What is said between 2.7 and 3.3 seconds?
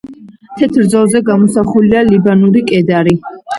კედარი.